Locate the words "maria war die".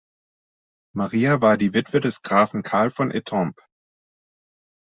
0.95-1.75